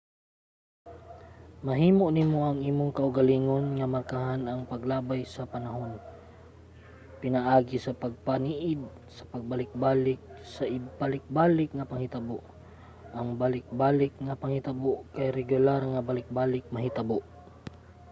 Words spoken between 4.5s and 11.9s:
paglabay sa panahon pinaagi sa pagpaniid sa pagbalikbalik sa balik-balik nga